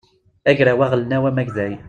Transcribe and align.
agraw 0.51 0.79
aɣelnaw 0.85 1.23
amagday 1.29 1.73